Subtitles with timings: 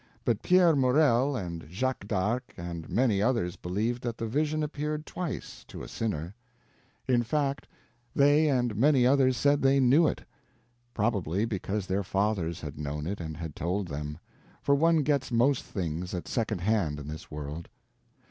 [0.25, 5.83] But Pierre Morel and Jacques d'Arc, and many others believed that the vision appeared twice—to
[5.83, 6.33] a sinner.
[7.07, 7.67] In fact,
[8.15, 10.25] they and many others said they knew it.
[10.95, 14.17] Probably because their fathers had known it and had told them;
[14.63, 17.69] for one gets most things at second hand in this world.